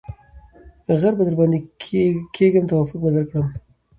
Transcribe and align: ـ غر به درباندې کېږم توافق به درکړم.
ـ 0.87 0.89
غر 0.99 1.13
به 1.17 1.23
درباندې 1.27 1.59
کېږم 2.35 2.65
توافق 2.71 2.99
به 3.03 3.09
درکړم. 3.15 3.47